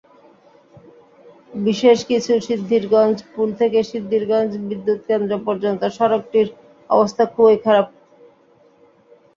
বিশেষ 1.61 1.97
করে 2.07 2.37
সিদ্ধিরগঞ্জ 2.47 3.17
পুল 3.31 3.49
থেকে 3.59 3.79
সিদ্ধিরগঞ্জ 3.91 4.51
বিদ্যুৎকেন্দ্র 4.69 5.33
পর্যন্ত 5.47 5.81
সড়কটির 5.97 6.47
অবস্থা 6.89 7.23
খুবই 7.33 7.57
খারাপ। 7.65 7.87